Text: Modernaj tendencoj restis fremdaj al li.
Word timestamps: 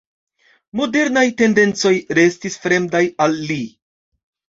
Modernaj 0.79 1.25
tendencoj 1.41 1.91
restis 2.19 2.57
fremdaj 2.63 3.03
al 3.27 3.37
li. 3.51 3.59